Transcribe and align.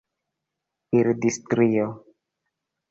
bildstrio 0.95 1.87